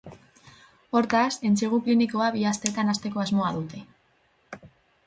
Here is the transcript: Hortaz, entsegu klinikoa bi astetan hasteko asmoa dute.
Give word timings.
Hortaz, 0.99 1.27
entsegu 1.49 1.79
klinikoa 1.89 2.31
bi 2.39 2.47
astetan 2.53 2.91
hasteko 2.95 3.25
asmoa 3.27 3.55
dute. 3.61 3.85